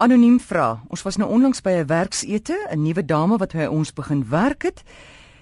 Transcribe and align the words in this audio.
Anoniem 0.00 0.38
vra. 0.40 0.80
Ons 0.88 1.02
was 1.04 1.18
nou 1.20 1.26
onlangs 1.28 1.60
by 1.60 1.70
'n 1.70 1.86
werksete, 1.86 2.56
'n 2.72 2.82
nuwe 2.82 3.04
dame 3.04 3.36
wat 3.36 3.52
by 3.52 3.66
ons 3.66 3.92
begin 3.92 4.28
werk 4.28 4.62
het, 4.62 4.82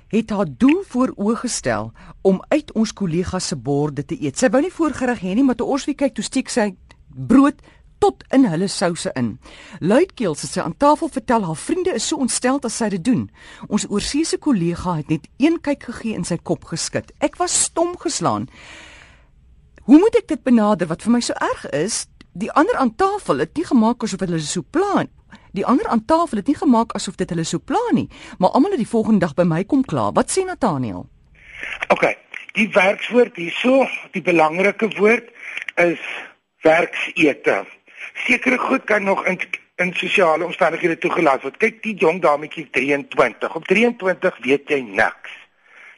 het 0.08 0.30
haar 0.30 0.46
doel 0.56 0.82
voor 0.88 1.12
oorgestel 1.16 1.92
om 2.22 2.42
uit 2.48 2.72
ons 2.72 2.92
kollegas 2.92 3.46
se 3.46 3.56
borde 3.56 4.04
te 4.04 4.22
eet. 4.22 4.38
Sy 4.38 4.48
wou 4.48 4.62
nie 4.62 4.72
voorgereg 4.72 5.20
hê 5.20 5.34
nie, 5.34 5.44
maar 5.44 5.54
toe 5.54 5.66
ons 5.66 5.84
weer 5.84 5.94
kyk, 5.94 6.14
toe 6.14 6.24
steek 6.24 6.48
sy 6.48 6.76
brood 7.06 7.54
tot 7.98 8.24
in 8.30 8.44
hulle 8.44 8.68
souse 8.68 9.10
in. 9.14 9.38
Luidkeels 9.78 10.42
het 10.42 10.50
sy 10.50 10.60
aan 10.60 10.76
tafel 10.76 11.08
vertel 11.08 11.44
haar 11.44 11.56
vriende 11.56 11.94
is 11.94 12.08
so 12.08 12.16
ontstel 12.16 12.58
as 12.62 12.76
sy 12.76 12.88
dit 12.88 13.04
doen. 13.04 13.30
Ons 13.68 13.86
oorseese 13.88 14.38
kollega 14.38 14.94
het 14.94 15.08
net 15.08 15.28
een 15.36 15.60
kyk 15.60 15.82
gegee 15.82 16.14
en 16.14 16.24
sy 16.24 16.36
kop 16.36 16.64
geskud. 16.64 17.12
Ek 17.18 17.36
was 17.36 17.62
stom 17.62 17.96
geslaan. 17.96 18.48
Hoe 19.82 19.98
moet 19.98 20.16
ek 20.16 20.28
dit 20.28 20.42
benader 20.42 20.86
wat 20.86 21.02
vir 21.02 21.12
my 21.12 21.20
so 21.20 21.32
erg 21.32 21.70
is? 21.70 22.06
Die 22.38 22.50
ander 22.52 22.76
aan 22.76 22.94
tafel 22.94 23.42
het 23.42 23.56
nie 23.56 23.66
gemaak 23.66 24.02
asof 24.02 24.20
hulle 24.24 24.38
so 24.38 24.62
plan. 24.70 25.08
Die 25.56 25.66
ander 25.66 25.86
aan 25.86 26.04
tafel 26.04 26.40
het 26.40 26.46
nie 26.46 26.56
gemaak 26.56 26.94
asof 26.94 27.16
dit 27.18 27.30
hulle 27.30 27.44
so 27.44 27.58
plan 27.58 27.94
nie, 27.94 28.08
maar 28.38 28.50
almal 28.50 28.76
het 28.76 28.82
die 28.82 28.88
volgende 28.88 29.26
dag 29.26 29.34
by 29.34 29.46
my 29.48 29.64
kom 29.64 29.84
kla. 29.84 30.10
Wat 30.14 30.30
sê 30.30 30.44
Nathaniel? 30.46 31.06
OK, 31.94 32.04
die 32.54 32.68
werkswoord 32.74 33.36
hierso, 33.36 33.86
die 34.14 34.22
belangrike 34.22 34.90
woord 34.98 35.32
is 35.82 36.02
werksete. 36.66 37.64
Sekere 38.26 38.58
goed 38.58 38.84
kan 38.84 39.04
nog 39.04 39.24
in 39.26 39.40
in 39.78 39.92
sosiale 39.94 40.44
omstandighede 40.44 40.98
toegelaat 40.98 41.44
word. 41.46 41.58
Kyk, 41.62 41.76
die 41.84 41.94
jong 42.02 42.18
dametjie 42.22 42.64
23. 42.74 43.54
Op 43.54 43.66
23 43.70 44.40
weet 44.42 44.72
jy 44.74 44.80
niks. 44.82 45.36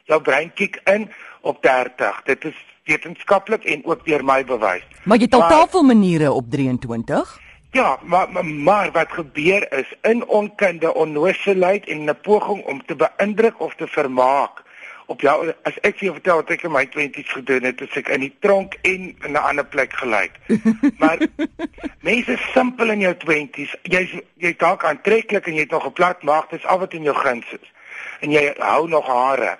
Jou 0.05 0.21
brein 0.21 0.53
kyk 0.53 0.81
in 0.83 1.11
op 1.41 1.61
30. 1.61 2.21
Dit 2.25 2.45
is 2.45 2.57
wetenskaplik 2.83 3.63
en 3.63 3.85
ook 3.85 4.05
deur 4.05 4.23
my 4.25 4.43
bewys. 4.45 4.85
Maar 5.03 5.17
jy 5.17 5.23
het 5.23 5.33
al 5.33 5.47
tafelmaniere 5.47 6.31
op 6.31 6.49
23? 6.49 7.39
Ja, 7.71 7.99
maar, 8.03 8.31
maar 8.31 8.45
maar 8.45 8.91
wat 8.91 9.11
gebeur 9.11 9.71
is 9.73 9.93
in 10.01 10.27
onkunde, 10.27 10.93
onnoosheid 10.93 11.87
en 11.87 12.03
'n 12.09 12.19
poging 12.21 12.65
om 12.65 12.85
te 12.85 12.95
beïndruk 12.95 13.59
of 13.59 13.75
te 13.75 13.87
vermaak 13.87 14.63
op 15.05 15.21
jou 15.21 15.35
as 15.67 15.77
ek 15.87 15.97
vir 15.99 16.07
jou 16.07 16.13
vertel 16.17 16.35
wat 16.41 16.51
ek 16.55 16.63
in 16.67 16.71
my 16.71 16.83
20's 16.93 17.31
gedoen 17.35 17.63
het, 17.63 17.79
het 17.79 17.97
ek 18.01 18.11
in 18.15 18.25
die 18.25 18.33
tronk 18.43 18.77
en 18.87 19.09
in 19.11 19.31
'n 19.31 19.43
ander 19.49 19.65
plek 19.65 19.93
gelyk. 19.93 20.37
maar 21.01 21.17
mense 22.01 22.37
simpel 22.53 22.89
in 22.95 22.99
jou 22.99 23.15
20's, 23.25 23.75
jy's 23.83 24.15
jy 24.35 24.53
dalk 24.57 24.83
aantreklik 24.83 25.47
en 25.47 25.53
jy 25.53 25.67
het 25.67 25.75
nog 25.75 25.87
'n 25.87 25.97
plat 25.99 26.23
maag, 26.23 26.47
dis 26.49 26.65
al 26.65 26.79
wat 26.79 26.93
in 26.93 27.03
jou 27.03 27.15
guns 27.15 27.45
is. 27.51 27.67
En 28.19 28.31
jy 28.31 28.53
hou 28.57 28.87
nog 28.87 29.07
hare 29.07 29.57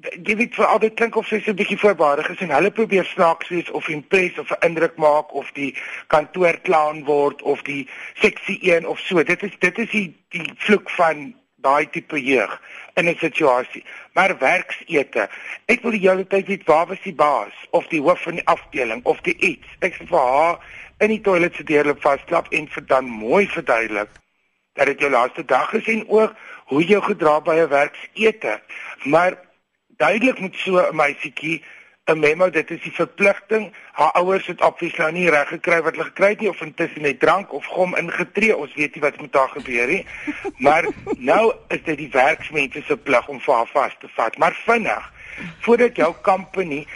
jy 0.00 0.36
weet 0.36 0.54
vir 0.56 0.66
altyd 0.66 0.94
klink 0.96 1.16
of 1.16 1.26
sy 1.28 1.40
so 1.40 1.50
'n 1.52 1.56
bietjie 1.56 1.78
voorbarig 1.78 2.28
is 2.30 2.40
en 2.40 2.54
hulle 2.54 2.70
probeer 2.70 3.04
snaaks 3.04 3.48
wees 3.48 3.70
of 3.70 3.88
impress 3.88 4.38
of 4.38 4.50
'n 4.50 4.66
indruk 4.68 4.96
maak 4.96 5.34
of 5.34 5.50
die 5.52 5.74
kantoor 6.08 6.56
klaan 6.62 7.04
word 7.04 7.42
of 7.42 7.62
die 7.62 7.88
seksie 8.14 8.58
1 8.62 8.86
of 8.86 8.98
so. 8.98 9.22
Dit 9.22 9.42
is 9.42 9.52
dit 9.58 9.78
is 9.78 9.90
die 9.90 10.14
die 10.30 10.52
vloek 10.56 10.90
van 10.90 11.34
daai 11.60 11.90
tipe 11.90 12.22
jeug 12.22 12.60
in 12.94 13.08
'n 13.08 13.16
situasie. 13.18 13.84
Maar 14.12 14.38
werksete. 14.38 15.28
Ek 15.66 15.82
wil 15.82 15.90
die 15.90 16.08
hele 16.08 16.26
tyd 16.26 16.46
weet 16.46 16.64
waar 16.64 16.86
was 16.86 17.02
die 17.02 17.14
baas 17.14 17.54
of 17.70 17.86
die 17.88 18.00
hoof 18.00 18.22
van 18.22 18.34
die 18.34 18.46
afdeling 18.46 19.04
of 19.04 19.20
die 19.20 19.36
iets. 19.38 19.66
Ek 19.80 19.94
sê 19.94 20.06
vir 20.06 20.18
haar 20.18 20.58
in 20.98 21.08
die 21.08 21.20
toilet 21.20 21.54
se 21.54 21.64
deurloop 21.64 22.00
vasklap 22.00 22.48
en 22.52 22.68
vir 22.68 22.86
dan 22.86 23.04
mooi 23.04 23.46
verduidelik 23.46 24.08
dat 24.74 24.86
dit 24.86 25.00
jou 25.00 25.10
laaste 25.10 25.44
dag 25.44 25.72
is 25.72 25.86
en 25.86 26.08
ook 26.08 26.34
hoe 26.66 26.84
jy 26.84 27.00
gedra 27.00 27.40
by 27.40 27.54
'n 27.54 27.68
werksete. 27.68 28.60
Maar 29.04 29.49
duidelik 30.00 30.40
met 30.40 30.54
so 30.56 30.80
'n 30.80 30.96
meisietjie 30.96 31.62
'n 32.10 32.18
memo 32.18 32.50
dit 32.50 32.70
is 32.70 32.82
die 32.82 32.92
verpligting. 32.92 33.72
Haar 33.92 34.12
ouers 34.12 34.46
het 34.46 34.60
obviously 34.60 35.04
nou 35.04 35.12
nie 35.12 35.30
reg 35.30 35.48
gekry 35.48 35.82
wat 35.82 35.92
hulle 35.94 36.08
gekry 36.10 36.28
het 36.28 36.40
nie 36.40 36.48
of 36.48 36.60
intussen 36.60 37.02
net 37.02 37.20
drank 37.20 37.52
of 37.52 37.64
gom 37.64 37.96
ingetree. 37.96 38.56
Ons 38.56 38.74
weet 38.74 38.94
nie 38.94 39.02
wat 39.02 39.20
met 39.20 39.34
haar 39.34 39.48
gebeur 39.48 39.86
nie. 39.86 40.06
Maar 40.66 40.88
nou 41.18 41.54
is 41.68 41.82
dit 41.82 41.96
die 41.96 42.10
werksmense 42.12 42.82
se 42.86 42.96
plig 42.96 43.28
om 43.28 43.40
vir 43.40 43.54
haar 43.54 43.70
vas 43.72 43.96
te 44.00 44.08
vat. 44.16 44.38
Maar 44.38 44.54
vinnig 44.64 45.12
voordat 45.60 45.96
jou 45.96 46.14
company 46.22 46.86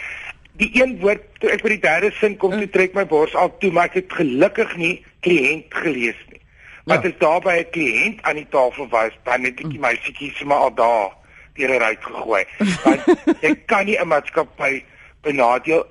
die 0.51 0.69
een 0.73 0.99
woord 0.99 1.23
toe 1.39 1.49
ek 1.49 1.61
by 1.61 1.69
die 1.69 1.83
derde 1.83 2.11
sin 2.19 2.37
kom 2.37 2.51
toe 2.51 2.69
trek 2.69 2.93
my 2.93 3.05
bors 3.05 3.35
al 3.35 3.57
toe 3.57 3.71
maar 3.71 3.89
ek 3.91 3.99
het 4.01 4.13
gelukkig 4.13 4.75
nie 4.75 4.95
kliënt 5.19 5.73
gelees 5.73 6.19
nie. 6.31 6.41
Wat 6.85 7.03
ja. 7.03 7.09
is 7.09 7.17
daar 7.17 7.41
by 7.41 7.57
'n 7.61 7.69
kliënt 7.71 8.21
aan 8.21 8.35
die 8.35 8.49
tafel 8.49 8.89
was 8.89 9.13
dan 9.23 9.41
net 9.41 9.59
ek 9.59 9.69
die 9.69 9.79
meisietjie 9.79 10.31
sommer 10.35 10.57
al 10.57 10.73
daar 10.73 11.24
deur 11.55 11.69
'n 11.69 11.79
ruit 11.79 12.03
gegooi. 12.03 12.43
Want 12.83 13.03
jy 13.45 13.55
kan 13.65 13.85
nie 13.85 13.97
'n 13.99 14.07
maatskappy 14.07 14.83
benadeel 15.21 15.85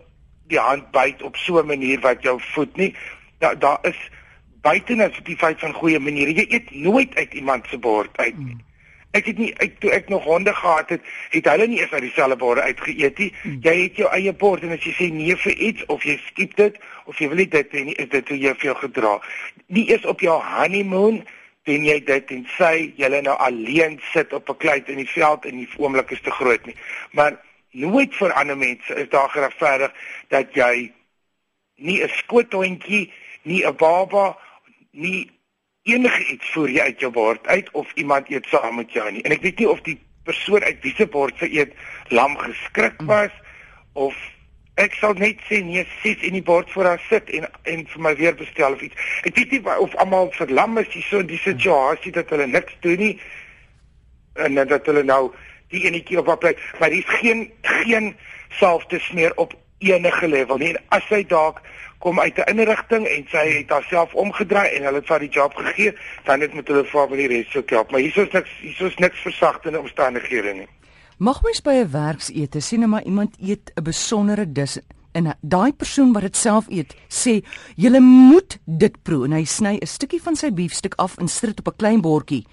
die 0.52 0.60
hand 0.60 0.90
byt 0.90 1.22
op 1.22 1.36
so 1.36 1.58
'n 1.58 1.66
manier 1.66 2.00
wat 2.00 2.22
jou 2.22 2.40
voet 2.40 2.76
nie. 2.76 2.94
Daar 3.38 3.58
daar 3.58 3.78
is 3.82 3.98
buitenas 4.60 5.20
die 5.22 5.36
feit 5.36 5.60
van 5.60 5.72
goeie 5.72 5.98
maniere. 5.98 6.34
Jy 6.34 6.46
eet 6.48 6.70
nooit 6.70 7.14
uit 7.14 7.34
iemand 7.34 7.66
se 7.68 7.78
bord 7.78 8.16
uit 8.16 8.38
nie. 8.38 8.56
Ek 9.14 9.28
het 9.30 9.38
nie 9.38 9.52
ek 9.62 9.78
toe 9.78 9.90
ek 9.94 10.08
nog 10.08 10.24
honde 10.24 10.54
gehad 10.54 10.88
het, 10.88 11.02
het 11.30 11.46
hulle 11.46 11.66
nie 11.66 11.80
eens 11.80 11.92
uit 11.92 12.02
dieselfde 12.02 12.36
bord 12.36 12.58
uitgeëet 12.60 13.18
nie. 13.18 13.32
Jy 13.62 13.74
het 13.82 13.96
jou 13.96 14.08
eie 14.10 14.32
bord 14.32 14.62
en 14.62 14.74
as 14.74 14.82
jy 14.82 14.94
sê 14.96 15.10
nee 15.12 15.36
vir 15.36 15.54
iets 15.68 15.86
of 15.86 16.02
jy 16.02 16.16
skiep 16.26 16.56
dit 16.56 16.80
of 17.04 17.18
jy 17.18 17.28
wil 17.28 17.36
nie 17.36 17.48
dit 17.48 17.76
hê 17.76 17.84
nie, 17.84 17.94
is 17.94 18.08
dit 18.08 18.28
hoe 18.28 18.38
jy 18.38 18.54
vir 18.54 18.70
jou 18.72 18.76
gedra. 18.80 19.20
Nie 19.66 19.86
eens 19.92 20.04
op 20.04 20.20
jou 20.20 20.34
honeymoon 20.42 21.22
doen 21.64 21.84
jy 21.84 21.98
dit 22.04 22.30
en 22.30 22.44
sê 22.58 22.72
julle 22.96 23.20
nou 23.24 23.36
alleen 23.40 24.00
sit 24.12 24.32
op 24.32 24.48
'n 24.48 24.56
kleit 24.56 24.88
in 24.88 25.00
die 25.00 25.08
veld 25.08 25.44
en 25.44 25.56
die 25.56 25.68
oomblik 25.76 26.10
is 26.10 26.20
te 26.20 26.30
groot 26.30 26.66
nie. 26.66 26.76
Maar 27.12 27.40
nooit 27.70 28.14
vir 28.14 28.32
ander 28.32 28.56
mense 28.56 28.94
is 28.94 29.08
daar 29.08 29.28
geregverdig 29.28 29.92
dat 30.28 30.54
jy 30.54 30.92
nie 31.76 32.02
'n 32.02 32.08
skoothondjie, 32.08 33.12
nie 33.42 33.64
'n 33.66 33.76
baba, 33.76 34.36
nie 34.90 35.30
enige 35.82 36.24
iets 36.32 36.50
voor 36.52 36.70
jy 36.70 36.80
uit 36.80 37.00
jou 37.00 37.12
bord 37.12 37.46
uit 37.46 37.70
of 37.70 37.92
iemand 37.94 38.30
eet 38.30 38.46
saam 38.46 38.76
met 38.76 38.92
jou 38.92 39.10
nie. 39.12 39.22
En 39.22 39.32
ek 39.32 39.42
weet 39.42 39.58
nie 39.58 39.68
of 39.68 39.80
die 39.80 39.98
persoon 40.24 40.62
uit 40.62 40.80
wie 40.82 40.94
se 40.94 41.06
bord 41.06 41.38
se 41.38 41.50
eet 41.52 41.72
lam 42.08 42.36
geskrik 42.36 43.00
was 43.04 43.32
of 43.92 44.16
Ek 44.74 44.96
sal 44.98 45.14
net 45.14 45.38
sê 45.46 45.60
nee, 45.62 45.84
sit 46.02 46.22
in 46.26 46.34
die 46.34 46.42
bord 46.42 46.70
voor 46.74 46.84
haar 46.84 47.02
sit 47.08 47.28
en 47.30 47.46
en 47.70 47.84
vir 47.86 48.00
my 48.02 48.14
weer 48.18 48.34
bestel 48.34 48.74
of 48.74 48.80
iets. 48.82 48.96
Ek 49.22 49.36
weet 49.38 49.52
nie 49.54 49.62
of 49.78 49.94
almal 50.02 50.32
verlam 50.34 50.78
is 50.82 50.90
hier 50.90 51.06
so 51.06 51.22
in 51.22 51.30
die 51.30 51.38
situasie 51.38 52.12
dat 52.12 52.30
hulle 52.34 52.46
niks 52.50 52.74
doen 52.82 52.98
nie 52.98 53.14
en 54.34 54.58
dat 54.58 54.86
hulle 54.90 55.04
nou 55.06 55.30
die 55.70 55.84
enetjie 55.86 56.18
op 56.18 56.32
plek, 56.40 56.58
maar 56.80 56.90
dis 56.90 57.06
geen 57.20 57.46
geen 57.62 58.16
self 58.58 58.86
te 58.90 58.98
smeer 58.98 59.32
op 59.38 59.54
enige 59.78 60.28
level 60.28 60.58
nie. 60.58 60.74
En 60.74 60.82
as 60.98 61.06
sy 61.08 61.22
dalk 61.28 61.60
kom 61.98 62.20
uit 62.20 62.38
'n 62.38 62.58
inrigting 62.58 63.06
en 63.06 63.26
sy 63.30 63.46
het 63.62 63.70
haarself 63.70 64.14
omgedraai 64.14 64.68
en 64.76 64.84
hulle 64.84 64.98
het 64.98 65.06
vir 65.06 65.18
die 65.18 65.34
job 65.38 65.54
gegee, 65.54 65.94
dan 66.24 66.40
het 66.40 66.54
met 66.54 66.68
hulle 66.68 66.84
vir 66.84 67.16
die 67.16 67.28
res 67.28 67.56
ook 67.56 67.70
help. 67.70 67.90
Maar 67.90 68.00
hier 68.00 68.18
is 68.18 68.32
niks 68.32 68.50
hier 68.60 68.86
is 68.86 68.96
niks 68.96 69.20
versagtende 69.20 69.78
omstandighede 69.78 70.52
nie. 70.54 70.68
Mag 71.18 71.42
mens 71.42 71.62
by 71.62 71.70
'n 71.70 71.90
werksete 71.90 72.60
sien 72.60 72.80
nou 72.80 72.90
maar 72.90 73.04
iemand 73.04 73.36
eet 73.38 73.70
'n 73.74 73.82
besondere 73.82 74.52
dis 74.52 74.78
en 75.12 75.36
daai 75.40 75.72
persoon 75.72 76.12
wat 76.12 76.22
dit 76.22 76.36
self 76.36 76.66
eet 76.68 76.96
sê 77.08 77.44
jy 77.76 78.00
moet 78.00 78.58
dit 78.64 79.02
proe 79.02 79.24
en 79.24 79.32
hy 79.32 79.44
sny 79.44 79.78
'n 79.78 79.86
stukkie 79.86 80.22
van 80.22 80.36
sy 80.36 80.50
beefstuk 80.50 80.94
af 80.96 81.16
en 81.18 81.28
sit 81.28 81.48
dit 81.48 81.58
op 81.58 81.74
'n 81.74 81.76
klein 81.76 82.00
bordjie. 82.00 82.46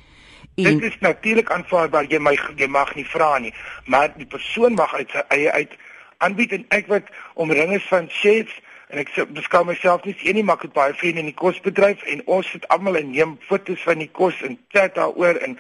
En 0.55 0.77
dit 0.77 0.91
is 0.93 0.99
natuurlik 0.99 1.51
aanvaarbaar 1.51 2.05
jy 2.05 2.19
my 2.19 2.37
jy 2.55 2.67
mag 2.67 2.95
nie 2.95 3.05
vra 3.05 3.39
nie, 3.39 3.53
maar 3.85 4.13
die 4.17 4.25
persoon 4.25 4.73
mag 4.73 4.93
uit 4.93 5.09
sy 5.09 5.23
eie 5.29 5.51
uit 5.51 5.71
aanbied 6.17 6.51
en 6.51 6.65
ek 6.69 6.87
wat 6.87 7.03
omring 7.33 7.73
is 7.73 7.87
van 7.87 8.07
chefs 8.09 8.53
en 8.91 8.99
ek 8.99 9.11
beskou 9.35 9.63
myself 9.65 10.03
nie 10.03 10.15
een 10.19 10.35
nie 10.35 10.43
maar 10.43 10.59
ek 10.59 10.67
het 10.67 10.73
baie 10.75 10.93
vriende 10.99 11.23
in 11.23 11.29
die 11.29 11.37
kosbedryf 11.41 12.03
en 12.11 12.21
ons 12.35 12.47
sit 12.51 12.67
almal 12.73 12.99
en 12.99 13.11
neem 13.11 13.37
fotos 13.47 13.83
van 13.87 14.01
die 14.03 14.09
kos 14.19 14.37
en 14.47 14.57
chat 14.73 14.95
daaroor 14.97 15.39
en 15.45 15.57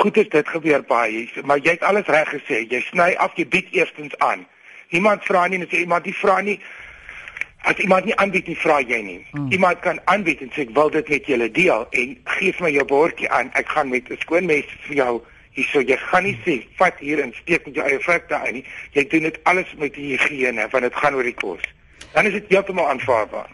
goed 0.00 0.16
is 0.22 0.30
dit 0.32 0.48
gebeur 0.54 0.82
baie. 0.88 1.28
Maar 1.46 1.62
jy 1.62 1.76
het 1.76 1.84
alles 1.86 2.10
reg 2.10 2.32
gesê. 2.34 2.62
Jy 2.66 2.80
sny 2.88 3.12
af 3.22 3.36
jy 3.38 3.46
bied 3.48 3.68
eerstens 3.76 4.16
aan. 4.18 4.46
Niemand 4.90 5.22
vra 5.28 5.44
nie 5.46 5.60
en 5.60 5.66
as 5.68 5.76
iemand 5.78 6.08
nie 6.08 6.16
vra 6.18 6.40
nie 6.40 6.56
as 7.70 7.78
iemand 7.78 8.08
nie 8.08 8.16
aanbied 8.18 8.48
nie 8.50 8.58
vra 8.58 8.80
jy 8.82 8.98
nie. 9.06 9.20
Hmm. 9.30 9.52
iemand 9.54 9.78
kan 9.84 10.00
aanbied 10.10 10.42
en 10.42 10.50
sê 10.50 10.64
ek 10.66 10.72
wil 10.74 10.90
dit 10.90 11.12
met 11.14 11.28
julle 11.30 11.50
deel 11.50 11.86
en 11.90 12.16
gee 12.38 12.54
my 12.60 12.72
jou 12.74 12.86
bordjie 12.90 13.30
aan. 13.30 13.52
Ek 13.54 13.70
gaan 13.70 13.92
met 13.94 14.10
'n 14.10 14.18
skoon 14.24 14.46
mes 14.46 14.66
vir 14.88 14.96
jou 14.96 15.12
hierso. 15.54 15.80
Jy 15.80 15.96
gaan 15.96 16.24
nie 16.24 16.38
sê 16.46 16.66
vat 16.76 16.98
hier 16.98 17.22
en 17.22 17.32
steek 17.42 17.66
met 17.66 17.74
jou 17.74 17.86
eie 17.86 18.26
daar 18.28 18.48
in 18.48 18.54
nie. 18.54 18.66
Jy 18.92 19.06
doen 19.06 19.22
dit 19.30 19.38
alles 19.44 19.70
met 19.78 19.94
die 19.94 20.16
higiëne 20.16 20.68
want 20.70 20.82
dit 20.82 20.94
gaan 20.94 21.14
oor 21.14 21.22
die 21.22 21.38
kos 21.38 21.62
dan 22.12 22.26
is 22.26 22.32
dit 22.32 22.48
heeltemal 22.48 22.88
aanvaarbaar. 22.88 23.50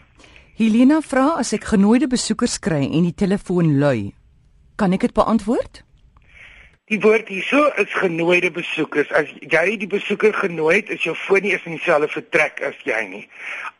Helena 0.59 1.01
vra 1.01 1.37
as 1.39 1.53
ek 1.55 1.69
genooide 1.71 2.07
besoekers 2.11 2.59
kry 2.59 2.83
en 2.83 3.05
die 3.07 3.15
telefoon 3.15 3.77
lui, 3.79 4.13
kan 4.75 4.91
ek 4.93 5.07
dit 5.07 5.13
beantwoord? 5.15 5.83
Die 6.89 6.97
woord 7.03 7.27
hierso 7.29 7.67
is 7.77 7.91
genooide 7.93 8.49
besoekers. 8.49 9.11
As 9.13 9.29
jy 9.53 9.75
die 9.77 9.87
besoeker 9.87 10.33
genooi 10.33 10.79
het, 10.79 10.87
is 10.89 11.03
jou 11.05 11.13
foon 11.13 11.45
nie 11.45 11.51
eens 11.53 11.67
in 11.69 11.75
dieselfde 11.77 12.09
vertrek 12.09 12.63
as 12.65 12.79
jy 12.81 13.03
nie. 13.11 13.21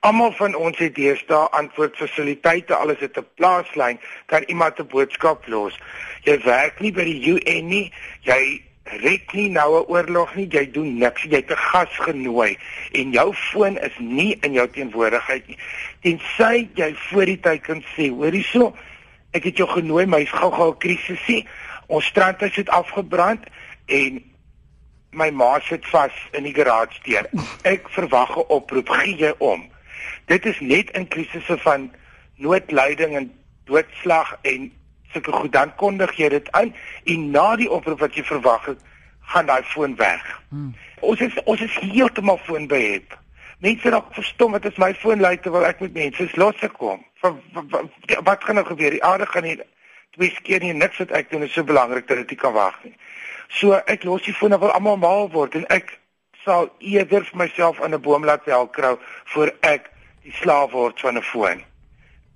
Almal 0.06 0.30
van 0.38 0.54
ons 0.54 0.78
het 0.78 0.94
deesdae 0.94 1.50
antwoordfasiliteite, 1.58 2.78
alles 2.78 3.02
het 3.02 3.18
'n 3.18 3.26
plaaslyn, 3.42 3.98
kan 4.30 4.46
iemand 4.46 4.78
'n 4.80 4.88
boodskap 4.94 5.48
los. 5.48 5.74
Jy 6.24 6.38
werk 6.46 6.80
nie 6.80 6.92
by 6.92 7.04
die 7.04 7.34
UN 7.34 7.68
nie. 7.68 7.92
Jy 8.22 8.62
red 9.02 9.34
nie 9.34 9.50
nou 9.50 9.80
'n 9.80 9.86
oorlog 9.88 10.36
nie, 10.36 10.48
jy 10.48 10.72
doen 10.72 10.98
niks, 10.98 11.24
jy 11.24 11.36
het 11.36 11.52
'n 11.52 11.56
gas 11.56 11.94
genooi 12.00 12.58
en 12.92 13.12
jou 13.12 13.34
foon 13.34 13.78
is 13.78 13.98
nie 14.00 14.38
in 14.42 14.54
jou 14.54 14.68
teenwoordigheid 14.68 15.48
nie. 15.48 15.58
Tensy 16.02 16.70
jy 16.74 16.96
voor 16.96 17.26
die 17.26 17.40
tyd 17.40 17.62
kan 17.62 17.84
sê, 17.96 18.10
hoor 18.10 18.32
hierso, 18.32 18.74
Ek 19.30 19.46
het 19.46 19.60
jou 19.62 19.68
genooi, 19.70 20.08
my 20.10 20.24
is 20.26 20.32
gou-gou 20.34 20.72
'n 20.74 20.82
krisisie. 20.82 21.46
Ons 21.88 22.06
strandhuis 22.06 22.56
het 22.56 22.70
afgebrand 22.70 23.46
en 23.86 24.24
my 25.12 25.30
ma 25.30 25.60
sit 25.60 25.86
vas 25.86 26.12
in 26.32 26.44
die 26.44 26.54
garage 26.54 27.00
deur. 27.04 27.30
Ek 27.62 27.90
verwag 27.90 28.38
'n 28.38 28.46
oproep, 28.48 28.90
gee 28.90 29.16
jy 29.16 29.34
om. 29.38 29.70
Dit 30.26 30.46
is 30.46 30.60
net 30.60 30.90
in 30.92 31.08
krisisse 31.08 31.58
van 31.58 31.92
noodlyding 32.36 33.16
en 33.16 33.32
doodslag 33.66 34.38
en 34.42 34.72
sulke 35.14 35.32
goed 35.32 35.52
dan 35.52 35.76
kondig 35.76 36.14
jy 36.18 36.30
dit 36.30 36.52
aan 36.52 36.74
en 37.06 37.32
na 37.32 37.56
die 37.56 37.70
oproep 37.72 38.00
wat 38.00 38.16
jy 38.16 38.24
verwag 38.24 38.66
het, 38.66 38.84
gaan 39.30 39.46
daai 39.46 39.64
foon 39.64 39.96
weg. 39.96 40.26
Hmm. 40.50 40.76
Ons 41.00 41.22
is 41.22 41.36
ons 41.44 41.62
is 41.62 41.80
heeltemal 41.82 42.40
foon 42.46 42.68
behep. 42.68 43.18
Mense 43.60 43.90
raak 43.90 44.14
verstom 44.16 44.56
wat 44.56 44.66
is 44.66 44.78
my 44.82 44.94
foon 44.94 45.22
lui 45.22 45.36
terwyl 45.38 45.68
ek 45.68 45.82
met 45.84 45.94
mense 45.94 46.30
los 46.40 46.64
kom. 46.78 47.04
Wat, 47.22 47.36
wat, 47.54 48.18
wat 48.24 48.44
gaan 48.44 48.56
nou 48.56 48.66
gebeur? 48.66 48.96
Die 48.96 49.04
aarde 49.04 49.26
gaan 49.26 49.44
nie 49.44 49.60
twee 50.16 50.34
keer 50.44 50.64
nie 50.64 50.74
niks 50.74 50.98
wat 51.04 51.12
ek 51.12 51.32
doen 51.32 51.44
is 51.46 51.54
so 51.54 51.64
belangrik 51.64 52.08
dat 52.08 52.22
dit 52.24 52.36
nie 52.36 52.40
kan 52.40 52.54
wag 52.54 52.78
nie. 52.84 52.96
So 53.60 53.78
ek 53.86 54.06
los 54.08 54.26
die 54.26 54.34
foon 54.34 54.58
wil 54.60 54.74
almal 54.74 54.98
mal 54.98 55.30
word 55.34 55.58
en 55.60 55.68
ek 55.74 55.98
sal 56.46 56.70
eerder 56.80 57.26
vir 57.28 57.42
myself 57.44 57.82
aan 57.82 57.94
'n 57.94 58.02
boom 58.02 58.26
laat 58.26 58.44
velkrou 58.44 58.98
voor 59.34 59.52
ek 59.62 59.92
die 60.24 60.34
slaaf 60.42 60.72
word 60.72 61.00
van 61.00 61.18
'n 61.18 61.22
foon. 61.22 61.64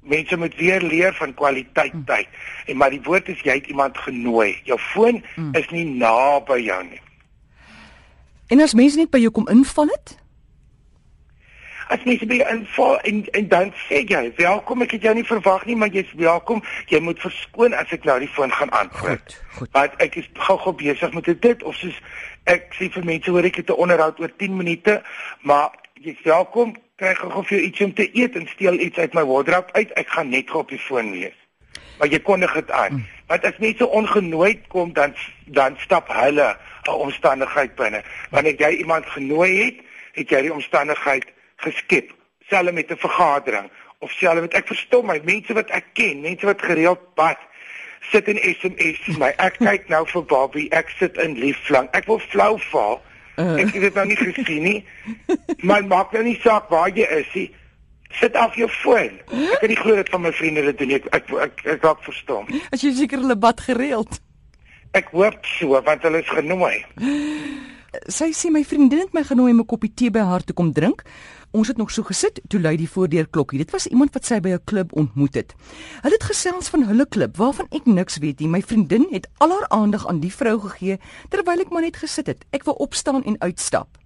Mense 0.03 0.37
moet 0.37 0.55
weer 0.55 0.81
leer 0.81 1.13
van 1.13 1.33
kwaliteit 1.33 1.93
mm. 1.93 2.05
tyd. 2.05 2.27
En 2.65 2.77
maar 2.77 2.89
die 2.89 3.01
woord 3.03 3.29
is 3.29 3.41
jy 3.41 3.59
het 3.59 3.67
iemand 3.67 3.97
genooi. 3.97 4.57
Jou 4.63 4.79
foon 4.79 5.23
mm. 5.35 5.55
is 5.55 5.69
nie 5.69 5.85
naby 5.85 6.59
jou 6.63 6.83
nie. 6.83 7.01
En 8.47 8.59
as 8.59 8.73
mense 8.73 8.99
net 8.99 9.09
by 9.09 9.23
jou 9.23 9.31
kom 9.31 9.47
inval 9.47 9.87
het? 9.87 10.17
as 11.93 12.03
mense 12.05 12.25
by 12.25 12.39
inval 12.49 12.99
en 13.09 13.23
en 13.37 13.47
dan 13.47 13.71
sê 13.85 14.01
jy 14.09 14.21
welkom 14.37 14.83
ek 14.85 14.95
het 14.95 15.07
jou 15.07 15.13
nie 15.17 15.25
verwag 15.27 15.65
nie 15.67 15.75
maar 15.77 15.91
jy's 15.93 16.11
welkom 16.19 16.63
jy 16.91 17.01
moet 17.03 17.19
verskoon 17.21 17.75
as 17.77 17.91
ek 17.95 18.07
nou 18.09 18.15
die 18.23 18.31
foon 18.35 18.53
gaan 18.57 18.71
antwoord 18.77 19.35
want 19.75 19.97
ek 20.05 20.17
is 20.21 20.29
gou-gou 20.47 20.73
besig 20.79 21.13
met 21.17 21.29
dit 21.47 21.63
of 21.63 21.77
soos 21.81 21.99
ek 22.49 22.71
sê 22.79 22.89
vir 22.95 23.07
mense 23.09 23.31
hoor 23.31 23.49
ek 23.49 23.61
het 23.61 23.69
'n 23.69 23.81
onderhoud 23.85 24.19
oor 24.19 24.33
10 24.37 24.57
minute 24.57 25.01
maar 25.41 25.75
jy's 25.99 26.21
welkom 26.23 26.75
kry 27.03 27.13
gou-gou 27.19 27.43
vir 27.47 27.57
jou 27.57 27.63
iets 27.67 27.83
om 27.83 27.93
te 27.97 28.05
eet 28.15 28.35
en 28.39 28.47
steel 28.47 28.79
iets 28.79 28.97
uit 28.97 29.15
my 29.17 29.23
wardrobe 29.27 29.73
uit. 29.75 29.91
Ek 29.99 30.11
gaan 30.15 30.31
net 30.31 30.51
gou 30.51 30.63
op 30.63 30.71
die 30.71 30.79
foon 30.79 31.11
wees. 31.11 31.35
Maar 31.99 32.11
jy 32.13 32.19
kondig 32.23 32.53
dit 32.59 32.71
aan. 32.71 32.99
Hmm. 32.99 33.11
want 33.27 33.45
as 33.47 33.57
mense 33.63 33.85
ongenooi 33.97 34.51
kom 34.69 34.91
dan 34.93 35.13
dan 35.57 35.77
stap 35.79 36.11
hulle 36.11 36.57
'n 36.87 36.91
omstandigheid 37.05 37.75
binne. 37.75 38.03
Wanneer 38.29 38.59
jy 38.59 38.69
iemand 38.83 39.05
genooi 39.05 39.51
het 39.63 39.77
het 40.13 40.29
jy 40.29 40.41
die 40.41 40.53
omstandigheid 40.53 41.25
geskep. 41.55 42.11
Selfs 42.49 42.71
met 42.71 42.91
'n 42.91 42.97
vergadering. 42.97 43.71
Of 43.99 44.11
selfs 44.11 44.41
met 44.41 44.53
ek 44.53 44.67
verstom 44.67 45.05
my 45.05 45.21
mense 45.23 45.53
wat 45.53 45.69
ek 45.69 45.85
ken 45.93 46.21
mense 46.21 46.45
wat 46.45 46.61
gereeld 46.61 47.13
pad 47.13 47.37
sit 48.11 48.27
in 48.27 48.37
SMS 48.37 49.17
my 49.23 49.33
ek 49.37 49.57
kyk 49.57 49.87
nou 49.87 50.05
vir 50.05 50.23
Bobby 50.23 50.67
ek 50.71 50.89
sit 50.99 51.17
in 51.17 51.39
lieflang 51.39 51.87
ek 51.91 52.05
wil 52.05 52.19
flou 52.19 52.59
val 52.71 53.01
uh. 53.35 53.57
ek 53.61 53.73
het 53.73 53.81
dit 53.87 53.99
nou 53.99 54.05
nie 54.07 54.19
gesien 54.19 54.63
nie. 54.63 54.79
Maar 55.67 55.85
maak 55.87 56.15
nou 56.15 56.23
nie 56.23 56.37
saak 56.43 56.69
waar 56.73 56.89
jy 56.93 57.07
is 57.19 57.29
nie. 57.33 57.49
Sit 58.19 58.35
af 58.37 58.55
jou 58.55 58.69
foon. 58.69 59.15
Ek 59.55 59.63
het 59.65 59.71
nie 59.71 59.79
glo 59.79 59.97
dit 59.97 60.09
van 60.13 60.21
my 60.21 60.31
vriende 60.37 60.65
dit 60.69 60.83
doen. 60.83 60.95
Ek 60.99 61.07
ek 61.17 61.33
ek, 61.47 61.63
ek 61.77 61.87
raak 61.89 62.03
verstom. 62.05 62.49
As 62.69 62.85
jy 62.85 62.93
seker 62.93 63.23
hulle 63.23 63.37
bad 63.37 63.63
gereeld. 63.65 64.19
Ek 64.93 65.09
hoop 65.15 65.45
so 65.57 65.79
want 65.81 66.05
hulle 66.05 66.21
is 66.21 66.29
genooi 66.29 66.83
sy 68.07 68.31
sê 68.33 68.49
my 68.51 68.63
vriendin 68.65 68.99
het 68.99 69.13
my 69.13 69.23
genooi 69.23 69.51
om 69.51 69.59
'n 69.59 69.65
koppie 69.65 69.93
tee 69.93 70.11
by 70.11 70.19
haar 70.19 70.43
te 70.43 70.53
kom 70.53 70.73
drink. 70.73 71.03
Ons 71.51 71.67
het 71.67 71.77
nog 71.77 71.91
so 71.91 72.03
gesit 72.03 72.41
toe 72.47 72.59
lui 72.59 72.77
die 72.77 72.89
voordeur 72.89 73.27
klokkie. 73.27 73.59
Dit 73.59 73.71
was 73.71 73.87
iemand 73.87 74.13
wat 74.13 74.25
sy 74.25 74.39
by 74.39 74.49
'n 74.49 74.63
klub 74.65 74.93
ontmoet 74.93 75.35
het. 75.35 75.53
Hulle 76.01 76.13
het 76.13 76.23
gesels 76.23 76.69
van 76.69 76.83
hulle 76.83 77.05
klub 77.05 77.37
waarvan 77.37 77.67
ek 77.69 77.85
niks 77.85 78.17
weet 78.17 78.39
nie. 78.39 78.47
My 78.47 78.61
vriendin 78.61 79.07
het 79.11 79.27
al 79.37 79.49
haar 79.49 79.69
aandag 79.69 80.07
aan 80.07 80.19
die 80.19 80.33
vrou 80.33 80.59
gegee 80.59 80.99
terwyl 81.29 81.59
ek 81.59 81.69
maar 81.69 81.81
net 81.81 81.97
gesit 81.97 82.27
het. 82.27 82.45
Ek 82.51 82.63
wou 82.63 82.75
opstaan 82.77 83.23
en 83.23 83.39
uitstap. 83.41 83.97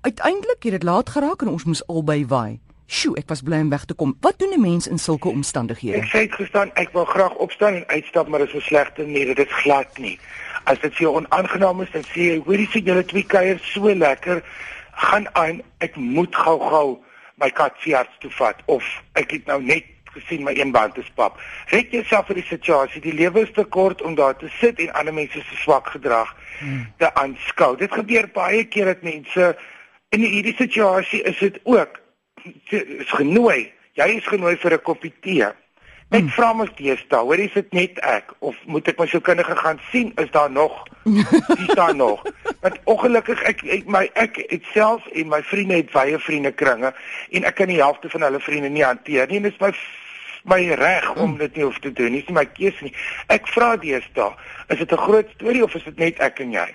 Uiteindelik 0.00 0.62
het 0.62 0.72
dit 0.72 0.82
laat 0.82 1.08
geraak 1.08 1.42
en 1.42 1.48
ons 1.48 1.64
moes 1.64 1.86
albei 1.86 2.26
waai. 2.26 2.60
Sjoe, 2.88 3.18
ek 3.20 3.28
was 3.28 3.42
bly 3.44 3.58
om 3.60 3.68
weg 3.68 3.84
te 3.84 3.94
kom. 3.94 4.16
Wat 4.24 4.38
doen 4.38 4.52
'n 4.56 4.60
mens 4.60 4.86
in 4.86 4.98
sulke 4.98 5.28
omstandighede? 5.28 5.96
Ek 5.96 6.08
sê 6.08 6.18
dit 6.24 6.32
gestaan, 6.32 6.70
ek 6.74 6.92
wou 6.92 7.04
graag 7.06 7.34
opstaan 7.34 7.74
en 7.74 7.86
uitstap, 7.86 8.28
maar 8.28 8.38
dit 8.38 8.48
is 8.48 8.54
so 8.54 8.60
slegte 8.60 9.02
nie, 9.02 9.26
dit 9.26 9.38
is 9.38 9.52
glad 9.52 9.98
nie. 9.98 10.18
As 10.68 10.80
dit 10.82 10.94
vir 10.98 11.06
jou 11.06 11.14
onaangenaam 11.22 11.82
is, 11.84 11.92
dan 11.94 12.06
sê 12.12 12.30
jy, 12.30 12.38
hoorie 12.46 12.68
sê 12.68 12.82
julle 12.84 13.04
twee 13.08 13.24
kuier 13.24 13.60
so 13.72 13.92
lekker, 14.04 14.42
gaan 15.08 15.28
aan, 15.38 15.62
ek 15.84 15.96
moet 15.96 16.34
gou-gou 16.34 16.98
my 17.40 17.48
kat 17.54 17.76
fiets 17.82 18.18
toe 18.22 18.30
vat 18.34 18.60
of 18.66 18.84
ek 19.18 19.36
het 19.36 19.46
nou 19.50 19.60
net 19.62 19.86
gesien 20.16 20.42
my 20.42 20.54
een 20.56 20.72
band 20.74 20.96
is 20.98 21.10
pap. 21.14 21.38
Red 21.72 21.92
jouself 21.94 22.26
vir 22.30 22.40
die 22.40 22.48
situasie. 22.48 23.02
Die 23.04 23.14
lewe 23.14 23.44
is 23.46 23.52
te 23.54 23.64
kort 23.64 24.02
om 24.02 24.16
daar 24.18 24.36
te 24.36 24.50
sit 24.58 24.80
en 24.82 24.92
ander 24.98 25.14
mense 25.14 25.40
se 25.40 25.60
swak 25.62 25.92
gedrag 25.94 26.34
hmm. 26.58 26.86
te 26.98 27.12
aanskou. 27.14 27.76
Dit 27.78 27.94
gebeur 27.94 28.30
baie 28.34 28.64
keer 28.64 28.92
dat 28.94 29.06
mense 29.06 29.52
in 30.16 30.24
hierdie 30.24 30.56
situasie 30.58 31.22
is 31.28 31.38
dit 31.38 31.60
ook 31.64 32.00
is 32.72 33.12
genooi. 33.12 33.68
Jy 33.98 34.08
is 34.18 34.26
genooi 34.26 34.56
vir 34.56 34.78
'n 34.78 34.82
koppie 34.82 35.14
tee. 35.20 35.48
Ek 36.08 36.22
mm. 36.22 36.28
vra 36.32 36.54
mos 36.56 36.70
deesdae, 36.78 37.20
hoor 37.20 37.40
is 37.42 37.52
dit 37.52 37.74
net 37.76 37.98
ek 38.00 38.30
of 38.40 38.56
moet 38.64 38.86
ek 38.88 38.96
my 38.96 39.04
sielkundige 39.10 39.56
gaan 39.58 39.80
sien 39.90 40.14
is 40.22 40.30
daar 40.32 40.48
nog 40.48 40.72
is 41.64 41.74
daar 41.76 41.92
nog? 41.96 42.22
Want 42.64 42.78
ongelukkig 42.88 43.42
ek, 43.48 43.60
ek 43.76 43.90
my 43.92 44.06
ek 44.16 44.40
het 44.48 44.64
self 44.72 45.04
en 45.12 45.28
my 45.28 45.42
vriende 45.50 45.82
het 45.82 45.92
baie 45.92 46.16
vriende 46.18 46.52
kringe 46.56 46.94
en 47.30 47.48
ek 47.48 47.58
kan 47.60 47.68
die 47.68 47.80
helfte 47.82 48.08
van 48.08 48.24
hulle 48.24 48.40
vriende 48.40 48.72
nie 48.72 48.86
hanteer 48.86 49.28
nie. 49.28 49.42
Dit 49.44 49.56
is 49.56 49.60
my 49.60 49.72
my 50.48 50.60
reg 50.80 51.10
om 51.16 51.34
mm. 51.34 51.38
dit 51.44 51.60
nie 51.60 51.66
hoef 51.66 51.78
te 51.84 51.92
doen 51.92 52.12
nie. 52.14 52.22
Dis 52.22 52.32
nie 52.32 52.40
my 52.40 52.46
keuse 52.56 52.88
nie. 52.88 52.94
Ek 53.28 53.48
vra 53.52 53.74
deesdae, 53.76 54.32
is 54.72 54.80
dit 54.80 54.92
'n 54.92 55.04
groot 55.04 55.28
storie 55.36 55.64
of 55.64 55.74
is 55.76 55.84
dit 55.92 55.98
net 55.98 56.24
ek 56.24 56.40
en 56.40 56.56
jy? 56.56 56.68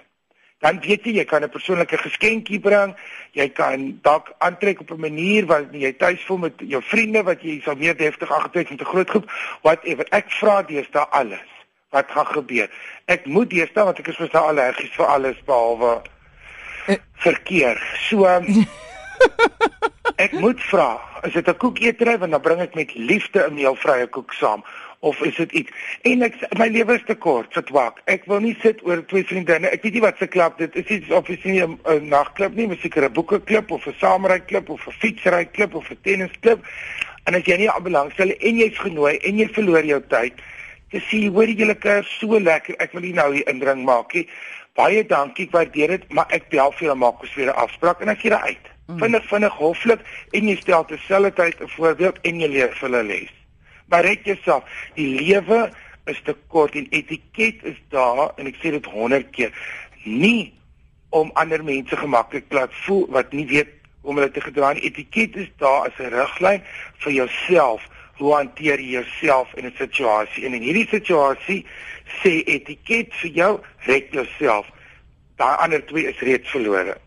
Dan 0.64 0.80
weet 0.80 1.04
jy 1.04 1.18
jy 1.20 1.26
kan 1.28 1.44
'n 1.44 1.52
persoonlike 1.52 1.98
geskenkie 1.98 2.60
bring. 2.60 2.96
Jy 3.36 3.50
kan 3.52 4.00
dalk 4.02 4.32
aantrek 4.38 4.80
op 4.80 4.92
'n 4.92 5.00
manier 5.00 5.46
wat 5.46 5.68
jy 5.72 5.92
tuis 5.94 6.24
voel 6.26 6.38
met 6.38 6.54
jou 6.58 6.82
vriende 6.82 7.24
wat 7.24 7.42
jy 7.42 7.60
sal 7.64 7.76
meer 7.76 7.98
deftig 7.98 8.32
aangetrek 8.32 8.70
met 8.70 8.82
'n 8.82 8.92
groot 8.94 9.10
groep. 9.10 9.32
Whatever. 9.62 10.06
Ek 10.10 10.32
vra 10.32 10.64
deesdae 10.64 11.06
alles. 11.10 11.50
Wat 11.90 12.06
gaan 12.12 12.26
gebeur? 12.26 12.70
Ek 13.06 13.26
moet 13.26 13.50
deesdae 13.50 13.84
want 13.84 14.00
ek 14.00 14.08
is 14.08 14.18
mos 14.18 14.32
nou 14.32 14.46
allergies 14.46 14.96
vir 14.96 15.06
alles 15.06 15.44
behalwe 15.46 16.02
eh. 16.88 16.98
verkeer. 17.14 17.78
So 18.10 18.26
um, 18.26 18.66
ek 20.26 20.32
moet 20.32 20.62
vra, 20.62 21.00
is 21.24 21.34
dit 21.34 21.48
'n 21.48 21.58
koeketery 21.58 22.18
want 22.18 22.32
dan 22.32 22.42
bring 22.42 22.62
ek 22.62 22.76
met 22.76 22.96
liefde 22.96 23.48
'n 23.48 23.54
meelvrye 23.54 24.08
koek 24.08 24.34
saam 24.34 24.64
of 25.04 25.20
is 25.28 25.36
dit 25.36 25.52
iets? 25.52 25.72
En 26.08 26.24
ek 26.28 26.38
my 26.60 26.70
lewe 26.72 26.96
is 26.96 27.04
te 27.08 27.16
kort 27.26 27.52
vir 27.56 27.66
twak. 27.68 28.00
Ek 28.12 28.24
wil 28.32 28.40
nie 28.46 28.56
sit 28.62 28.80
oor 28.88 29.04
twee 29.12 29.28
vriendinne. 29.28 29.68
Ek 29.76 29.84
weet 29.84 29.98
nie 29.98 30.04
wat 30.06 30.22
se 30.22 30.28
klub 30.32 30.56
dit 30.62 30.76
is. 30.80 31.10
Of 31.12 31.30
is 31.34 31.44
nie 31.44 31.60
'n 31.62 32.08
nagklub 32.08 32.56
nie 32.56 32.68
miskien 32.68 33.04
'n 33.04 33.14
boekeklub 33.14 33.72
of 33.72 33.88
'n 33.88 33.96
saamry 34.00 34.40
klub 34.40 34.70
of 34.70 34.88
'n 34.88 34.96
fietsry 35.04 35.46
klub 35.52 35.76
of 35.76 35.92
'n 35.92 36.00
tennisklub 36.04 36.64
en 37.26 37.36
as 37.36 37.46
jy 37.46 37.58
nie 37.58 37.70
belangstel 37.84 38.32
en 38.32 38.58
jy's 38.58 38.80
genooi 38.80 39.18
en 39.18 39.38
jy 39.38 39.48
verloor 39.48 39.86
jou 39.86 40.02
tyd 40.08 40.34
te 40.92 41.00
sien 41.10 41.34
hoor 41.34 41.48
jy 41.48 41.56
julle 41.56 41.76
kuier 41.76 42.04
so 42.04 42.40
lekker. 42.40 42.76
Ek 42.80 42.92
wil 42.94 43.02
nie 43.02 43.14
nou 43.14 43.34
hier 43.34 43.48
indring 43.48 43.84
maak 43.84 44.14
nie 44.14 44.28
baie 44.76 45.04
dankie 45.04 45.46
ek 45.46 45.52
waardeer 45.52 45.88
dit 45.88 46.14
maar 46.14 46.28
ek 46.30 46.50
bel 46.50 46.72
vir 46.72 46.88
julle 46.88 46.96
maak 46.96 47.22
ons 47.22 47.36
weer 47.36 47.52
'n 47.52 47.62
afspraak 47.66 48.02
en 48.02 48.10
ek 48.10 48.20
gee 48.20 48.30
dit 48.30 48.40
uit. 48.40 48.66
Mm. 48.88 49.00
vinnig 49.00 49.28
vinnig 49.30 49.54
hoflik 49.54 50.02
en 50.32 50.48
jy 50.48 50.56
stel 50.60 50.86
terselfdertyd 50.86 51.62
'n 51.62 51.68
voorbeeld 51.78 52.18
en 52.22 52.40
jy 52.40 52.48
leer 52.48 52.72
vir 52.76 52.90
hulle 52.90 53.04
les 53.04 53.43
Red 54.02 54.26
jouself. 54.26 54.64
Die 54.96 55.08
lewe 55.20 55.72
is 56.06 56.20
te 56.24 56.36
kort 56.48 56.76
en 56.76 56.88
etiket 56.90 57.64
is 57.64 57.80
daar 57.90 58.34
en 58.38 58.50
ek 58.50 58.60
sê 58.62 58.74
dit 58.76 58.86
100 58.86 59.30
keer. 59.36 59.54
Nie 60.04 60.54
om 61.14 61.32
ander 61.40 61.64
mense 61.64 61.98
gemaklik 61.98 62.52
laat 62.54 62.74
voel 62.86 63.06
wat 63.14 63.32
nie 63.32 63.46
weet 63.48 63.70
hoe 64.02 64.12
om 64.12 64.20
hulle 64.20 64.32
te 64.32 64.42
gedra 64.44 64.74
nie. 64.74 64.84
Etiket 64.90 65.36
is 65.36 65.52
daar 65.62 65.88
as 65.88 66.00
'n 66.00 66.12
riglyn 66.12 66.62
vir 67.04 67.12
jouself. 67.12 67.82
Hoe 68.18 68.34
hanteer 68.34 68.80
jy 68.80 69.00
jouself 69.00 69.54
in 69.56 69.66
'n 69.66 69.74
situasie? 69.78 70.46
En 70.46 70.54
in 70.54 70.62
hierdie 70.62 70.88
situasie 70.88 71.66
sê 72.22 72.44
etiket 72.46 73.14
vir 73.22 73.32
jou 73.32 73.60
red 73.86 74.12
jouself. 74.12 74.68
Daai 75.36 75.58
ander 75.58 75.86
twee 75.86 76.08
is 76.08 76.20
reeds 76.20 76.50
verlore. 76.50 76.98